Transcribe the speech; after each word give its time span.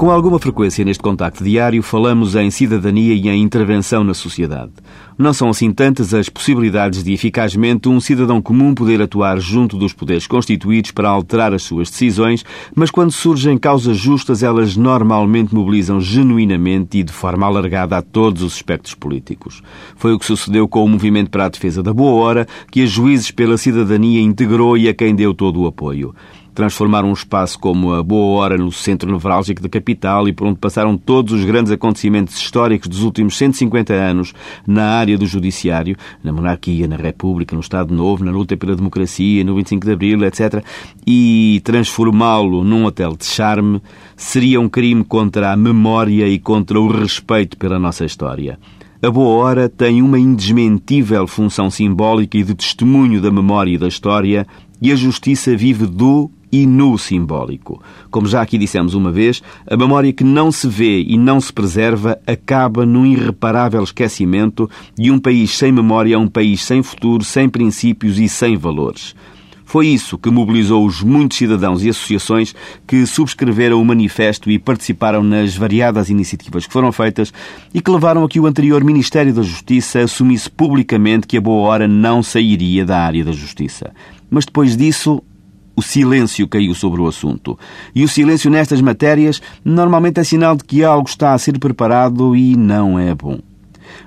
Com 0.00 0.10
alguma 0.10 0.38
frequência 0.38 0.82
neste 0.82 1.02
contacto 1.02 1.44
diário, 1.44 1.82
falamos 1.82 2.34
em 2.34 2.50
cidadania 2.50 3.12
e 3.12 3.28
em 3.28 3.42
intervenção 3.42 4.02
na 4.02 4.14
sociedade. 4.14 4.72
Não 5.18 5.34
são 5.34 5.50
assim 5.50 5.70
tantas 5.70 6.14
as 6.14 6.26
possibilidades 6.30 7.04
de 7.04 7.12
eficazmente 7.12 7.86
um 7.86 8.00
cidadão 8.00 8.40
comum 8.40 8.74
poder 8.74 9.02
atuar 9.02 9.38
junto 9.38 9.76
dos 9.76 9.92
poderes 9.92 10.26
constituídos 10.26 10.90
para 10.90 11.10
alterar 11.10 11.52
as 11.52 11.64
suas 11.64 11.90
decisões, 11.90 12.46
mas 12.74 12.90
quando 12.90 13.12
surgem 13.12 13.58
causas 13.58 13.98
justas, 13.98 14.42
elas 14.42 14.74
normalmente 14.74 15.54
mobilizam 15.54 16.00
genuinamente 16.00 16.96
e 16.96 17.02
de 17.02 17.12
forma 17.12 17.44
alargada 17.44 17.98
a 17.98 18.00
todos 18.00 18.42
os 18.42 18.54
aspectos 18.54 18.94
políticos. 18.94 19.62
Foi 19.96 20.14
o 20.14 20.18
que 20.18 20.24
sucedeu 20.24 20.66
com 20.66 20.82
o 20.82 20.88
Movimento 20.88 21.28
para 21.28 21.44
a 21.44 21.50
Defesa 21.50 21.82
da 21.82 21.92
Boa 21.92 22.24
Hora, 22.24 22.48
que 22.72 22.84
a 22.84 22.86
Juízes 22.86 23.30
pela 23.30 23.58
Cidadania 23.58 24.22
integrou 24.22 24.78
e 24.78 24.88
a 24.88 24.94
quem 24.94 25.14
deu 25.14 25.34
todo 25.34 25.60
o 25.60 25.66
apoio 25.66 26.14
transformaram 26.54 27.08
um 27.08 27.12
espaço 27.12 27.58
como 27.58 27.94
a 27.94 28.02
Boa 28.02 28.38
Hora 28.38 28.58
no 28.58 28.70
centro 28.72 29.10
nevrálgico 29.10 29.62
da 29.62 29.68
capital 29.68 30.28
e 30.28 30.32
por 30.32 30.46
onde 30.46 30.58
passaram 30.58 30.96
todos 30.96 31.32
os 31.32 31.44
grandes 31.44 31.72
acontecimentos 31.72 32.36
históricos 32.36 32.88
dos 32.88 33.02
últimos 33.02 33.36
150 33.36 33.92
anos 33.92 34.32
na 34.66 34.84
área 34.84 35.16
do 35.16 35.26
judiciário, 35.26 35.96
na 36.22 36.32
monarquia, 36.32 36.88
na 36.88 36.96
república, 36.96 37.54
no 37.54 37.60
Estado 37.60 37.94
Novo, 37.94 38.24
na 38.24 38.30
luta 38.30 38.56
pela 38.56 38.76
democracia, 38.76 39.44
no 39.44 39.54
25 39.54 39.86
de 39.86 39.92
Abril, 39.92 40.24
etc., 40.24 40.64
e 41.06 41.60
transformá-lo 41.64 42.64
num 42.64 42.84
hotel 42.84 43.16
de 43.16 43.24
charme 43.24 43.80
seria 44.16 44.60
um 44.60 44.68
crime 44.68 45.04
contra 45.04 45.52
a 45.52 45.56
memória 45.56 46.28
e 46.28 46.38
contra 46.38 46.80
o 46.80 46.88
respeito 46.88 47.56
pela 47.56 47.78
nossa 47.78 48.04
história. 48.04 48.58
A 49.02 49.10
Boa 49.10 49.42
Hora 49.42 49.66
tem 49.66 50.02
uma 50.02 50.18
indesmentível 50.18 51.26
função 51.26 51.70
simbólica 51.70 52.36
e 52.36 52.42
de 52.42 52.54
testemunho 52.54 53.18
da 53.18 53.30
memória 53.30 53.70
e 53.70 53.78
da 53.78 53.88
história, 53.88 54.46
e 54.82 54.92
a 54.92 54.94
justiça 54.94 55.56
vive 55.56 55.86
do 55.86 56.30
e 56.52 56.66
no 56.66 56.98
simbólico. 56.98 57.82
Como 58.10 58.26
já 58.26 58.42
aqui 58.42 58.58
dissemos 58.58 58.94
uma 58.94 59.10
vez, 59.10 59.42
a 59.66 59.76
memória 59.76 60.12
que 60.12 60.24
não 60.24 60.50
se 60.50 60.68
vê 60.68 61.02
e 61.02 61.16
não 61.16 61.40
se 61.40 61.52
preserva 61.52 62.18
acaba 62.26 62.84
num 62.84 63.06
irreparável 63.06 63.82
esquecimento 63.82 64.68
e 64.98 65.10
um 65.10 65.18
país 65.18 65.56
sem 65.56 65.72
memória 65.72 66.14
é 66.14 66.18
um 66.18 66.28
país 66.28 66.62
sem 66.64 66.82
futuro, 66.82 67.24
sem 67.24 67.48
princípios 67.48 68.18
e 68.18 68.28
sem 68.28 68.56
valores. 68.56 69.14
Foi 69.70 69.86
isso 69.86 70.18
que 70.18 70.28
mobilizou 70.32 70.84
os 70.84 71.00
muitos 71.00 71.38
cidadãos 71.38 71.84
e 71.84 71.88
associações 71.88 72.52
que 72.88 73.06
subscreveram 73.06 73.80
o 73.80 73.84
manifesto 73.84 74.50
e 74.50 74.58
participaram 74.58 75.22
nas 75.22 75.54
variadas 75.56 76.10
iniciativas 76.10 76.66
que 76.66 76.72
foram 76.72 76.90
feitas 76.90 77.32
e 77.72 77.80
que 77.80 77.88
levaram 77.88 78.24
a 78.24 78.28
que 78.28 78.40
o 78.40 78.46
anterior 78.46 78.82
Ministério 78.82 79.32
da 79.32 79.42
Justiça 79.42 80.00
assumisse 80.00 80.50
publicamente 80.50 81.24
que 81.24 81.36
a 81.36 81.40
boa 81.40 81.68
hora 81.68 81.86
não 81.86 82.20
sairia 82.20 82.84
da 82.84 82.98
área 82.98 83.24
da 83.24 83.30
justiça. 83.30 83.92
Mas 84.28 84.44
depois 84.44 84.76
disso, 84.76 85.22
o 85.74 85.82
silêncio 85.82 86.48
caiu 86.48 86.74
sobre 86.74 87.00
o 87.00 87.06
assunto. 87.06 87.58
E 87.94 88.04
o 88.04 88.08
silêncio 88.08 88.50
nestas 88.50 88.80
matérias 88.80 89.40
normalmente 89.64 90.20
é 90.20 90.24
sinal 90.24 90.56
de 90.56 90.64
que 90.64 90.84
algo 90.84 91.08
está 91.08 91.32
a 91.32 91.38
ser 91.38 91.58
preparado 91.58 92.36
e 92.36 92.56
não 92.56 92.98
é 92.98 93.14
bom. 93.14 93.38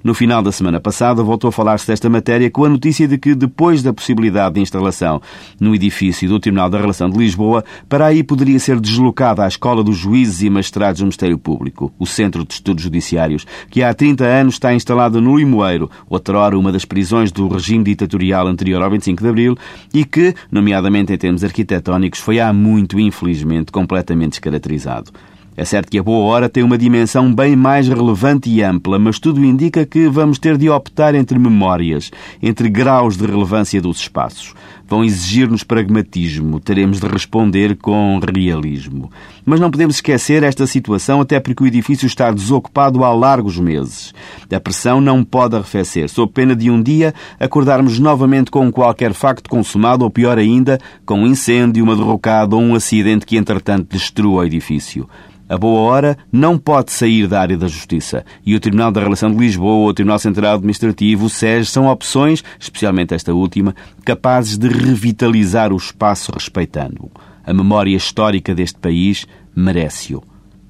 No 0.02 0.14
final 0.14 0.42
da 0.42 0.52
semana 0.52 0.80
passada, 0.80 1.22
voltou 1.24 1.50
a 1.50 1.52
falar-se 1.52 1.88
desta 1.88 2.10
matéria 2.10 2.50
com 2.50 2.64
a 2.64 2.70
notícia 2.70 3.08
de 3.08 3.18
que, 3.18 3.36
depois 3.36 3.84
da 3.84 3.92
possibilidade 3.92 4.56
de 4.56 4.62
instalação 4.62 5.22
no 5.60 5.76
edifício 5.76 6.30
do 6.30 6.40
Tribunal 6.40 6.70
da 6.70 6.80
Relação 6.80 7.10
de 7.10 7.18
Lisboa, 7.18 7.64
para 7.90 8.06
aí 8.06 8.24
poderia 8.24 8.60
ser 8.60 8.80
deslocada 8.80 9.44
a 9.44 9.48
Escola 9.48 9.84
dos 9.84 9.98
Juízes 9.98 10.42
e 10.42 10.50
Magistrados 10.50 11.00
do 11.00 11.06
Ministério 11.06 11.38
Público, 11.38 11.92
o 12.00 12.06
Centro 12.06 12.46
de 12.46 12.54
Estudos 12.54 12.84
Judiciários, 12.84 13.46
que 13.70 13.84
há 13.84 13.94
30 13.94 14.24
anos 14.24 14.56
está 14.56 14.74
instalado 14.74 15.22
no 15.22 15.38
Limoeiro, 15.38 15.90
outrora 16.10 16.58
uma 16.58 16.72
das 16.72 16.86
prisões 16.86 17.32
do 17.32 17.48
regime 17.48 17.84
ditatorial 17.84 18.48
anterior 18.48 18.82
ao 18.82 18.92
25 18.92 19.22
de 19.22 19.30
Abril, 19.30 19.58
e 19.94 20.06
que, 20.06 20.34
nomeadamente 20.52 21.14
em 21.14 21.18
termos 21.18 21.44
arquitetónicos, 21.44 22.20
foi 22.20 22.40
há 22.40 22.52
muito, 22.54 23.00
infelizmente, 23.00 23.72
completamente 23.72 24.32
descaracterizado. 24.32 25.12
É 25.56 25.64
certo 25.64 25.91
que 25.91 26.00
a 26.00 26.03
boa 26.03 26.25
hora 26.25 26.50
tem 26.50 26.64
uma 26.64 26.78
dimensão 26.78 27.34
bem 27.34 27.56
mais 27.56 27.88
relevante 27.88 28.50
e 28.50 28.64
ampla, 28.64 28.97
mas 28.97 29.19
tudo 29.19 29.44
indica 29.44 29.86
que 29.86 30.08
vamos 30.08 30.40
ter 30.40 30.58
de 30.58 30.68
optar 30.68 31.14
entre 31.14 31.38
memórias, 31.38 32.12
entre 32.41 32.69
graus 32.69 33.16
de 33.16 33.25
relevância 33.25 33.80
dos 33.80 34.00
espaços. 34.00 34.56
Vão 34.88 35.03
exigir-nos 35.03 35.64
pragmatismo, 35.64 36.59
teremos 36.59 37.00
de 37.00 37.08
responder 37.08 37.75
com 37.78 38.19
realismo. 38.19 39.12
Mas 39.46 39.59
não 39.59 39.70
podemos 39.70 39.96
esquecer 39.96 40.44
esta 40.44 40.66
situação, 40.66 41.22
até 41.22 41.40
porque 41.40 41.64
o 41.64 41.68
edifício 41.68 42.06
está 42.06 42.31
desocupado 42.31 43.04
há 43.04 43.14
largos 43.14 43.59
meses. 43.59 44.14
A 44.54 44.59
pressão 44.59 45.02
não 45.02 45.24
pode 45.24 45.56
arrefecer, 45.56 46.09
sob 46.09 46.31
pena 46.31 46.56
de 46.56 46.70
um 46.70 46.81
dia 46.81 47.14
acordarmos 47.40 48.00
novamente 48.00 48.50
com 48.50 48.72
qualquer 48.72 49.14
facto 49.14 49.50
consumado, 49.50 50.03
ou 50.03 50.09
pior 50.09 50.38
ainda, 50.38 50.80
com 51.06 51.20
um 51.20 51.28
incêndio, 51.28 51.84
uma 51.84 51.96
derrocada 51.96 52.56
ou 52.56 52.62
um 52.62 52.76
acidente 52.76 53.26
que, 53.26 53.38
entretanto, 53.38 53.90
destrua 53.92 54.42
o 54.42 54.46
edifício. 54.46 55.08
A 55.50 55.58
boa 55.58 55.82
hora 55.82 56.18
não 56.32 56.58
pode 56.58 56.92
sair 56.92 57.28
da 57.28 57.42
área 57.42 57.58
da 57.58 57.68
justiça. 57.68 58.26
E 58.46 58.56
o 58.56 58.59
Tribunal 58.59 58.92
da 58.92 59.02
Relação 59.02 59.30
de 59.30 59.38
Lisboa, 59.38 59.90
o 59.90 59.94
Tribunal 59.94 60.18
Central 60.18 60.56
Administrativo, 60.56 61.26
o 61.26 61.30
SES, 61.30 61.70
são 61.70 61.88
opções, 61.88 62.44
especialmente 62.59 63.14
esta 63.14 63.34
última, 63.34 63.76
capazes 64.06 64.58
de 64.58 64.70
revitalizar 64.70 65.74
o 65.74 65.78
espaço 65.78 66.32
respeitando-o. 66.34 67.33
A 67.46 67.54
memória 67.54 67.96
histórica 67.96 68.56
deste 68.56 68.80
país 68.80 69.26
merece-o. 69.56 70.24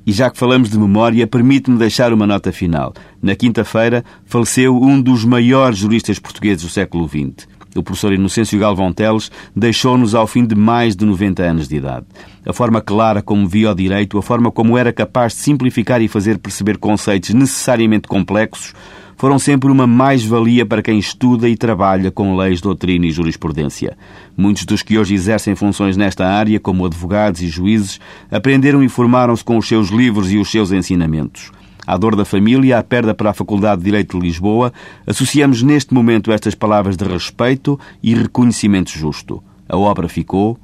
E 0.06 0.12
já 0.12 0.30
que 0.30 0.38
falamos 0.38 0.70
de 0.70 0.78
memória, 0.78 1.26
permite-me 1.26 1.78
deixar 1.78 2.12
uma 2.12 2.28
nota 2.28 2.52
final. 2.52 2.94
Na 3.22 3.36
quinta-feira 3.36 4.04
faleceu 4.26 4.76
um 4.76 5.02
dos 5.02 5.24
maiores 5.24 5.78
juristas 5.78 6.20
portugueses 6.20 6.64
do 6.64 6.70
século 6.70 7.08
XX. 7.08 7.48
O 7.76 7.84
professor 7.84 8.14
Inocêncio 8.14 8.60
Galvão 8.60 8.94
Teles 8.94 9.32
deixou-nos 9.56 10.14
ao 10.14 10.28
fim 10.28 10.46
de 10.46 10.56
mais 10.56 10.96
de 10.96 11.06
90 11.06 11.44
anos 11.44 11.68
de 11.68 11.78
idade. 11.78 12.06
A 12.46 12.54
forma 12.54 12.82
clara 12.82 13.22
como 13.22 13.48
via 13.48 13.72
o 13.72 13.76
direito, 13.76 14.18
a 14.18 14.22
forma 14.22 14.52
como 14.52 14.78
era 14.78 14.94
capaz 14.94 15.34
de 15.34 15.40
simplificar 15.40 16.02
e 16.02 16.08
fazer 16.08 16.38
perceber 16.38 16.78
conceitos 16.78 17.32
necessariamente 17.32 18.08
complexos, 18.08 18.74
foram 19.16 19.40
sempre 19.40 19.72
uma 19.72 19.88
mais-valia 19.88 20.66
para 20.66 20.82
quem 20.82 21.00
estuda 21.00 21.48
e 21.48 21.56
trabalha 21.56 22.12
com 22.12 22.36
leis, 22.36 22.60
doutrina 22.60 23.06
e 23.06 23.12
jurisprudência. 23.12 23.98
Muitos 24.36 24.66
dos 24.66 24.82
que 24.82 24.98
hoje 24.98 25.14
exercem 25.14 25.56
funções 25.56 25.96
nesta 25.96 26.28
área, 26.28 26.60
como 26.60 26.86
advogados 26.86 27.42
e 27.42 27.48
juízes, 27.48 28.00
aprenderam 28.30 28.84
e 28.84 28.90
formaram-se 28.90 29.44
com 29.44 29.58
os 29.58 29.68
seus 29.68 29.90
livros 29.90 30.32
e 30.32 30.38
os 30.38 30.50
seus 30.50 30.72
ensinamentos. 30.72 31.52
À 31.86 31.98
dor 31.98 32.16
da 32.16 32.24
família, 32.24 32.80
à 32.80 32.84
perda 32.84 33.14
para 33.14 33.32
a 33.32 33.34
Faculdade 33.34 33.80
de 33.80 33.86
Direito 33.86 34.18
de 34.18 34.26
Lisboa, 34.26 34.72
associamos 35.06 35.62
neste 35.62 35.94
momento 35.94 36.32
estas 36.32 36.56
palavras 36.56 36.96
de 36.96 37.04
respeito 37.04 37.80
e 38.02 38.16
reconhecimento 38.16 38.92
justo. 38.92 39.44
A 39.68 39.78
obra 39.78 40.08
ficou, 40.08 40.58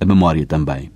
a 0.00 0.04
memória 0.04 0.44
também. 0.44 0.90